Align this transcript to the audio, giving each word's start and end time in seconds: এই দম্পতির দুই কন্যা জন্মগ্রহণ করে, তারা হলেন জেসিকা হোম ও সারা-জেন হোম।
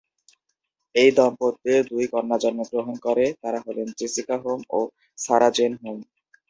এই 0.95 1.09
দম্পতির 1.17 1.81
দুই 1.91 2.05
কন্যা 2.13 2.37
জন্মগ্রহণ 2.43 2.95
করে, 3.05 3.25
তারা 3.41 3.59
হলেন 3.65 3.87
জেসিকা 3.99 4.35
হোম 4.43 4.59
ও 4.69 4.79
সারা-জেন 5.17 5.73
হোম। 5.81 5.99